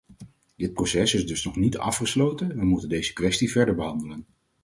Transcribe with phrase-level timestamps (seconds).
[0.55, 4.25] Dit proces is dus nog niet afgesloten; we moeten deze kwestie verder behandelen.